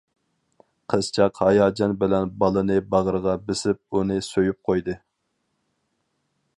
قىزچاق 0.93 1.41
ھاياجان 1.41 1.93
بىلەن 2.03 2.31
بالىنى 2.43 2.79
باغرىغا 2.95 3.37
بېسىپ، 3.51 3.99
ئۇنى 3.99 4.19
سۆيۈپ 4.31 4.61
قويدى. 4.71 5.01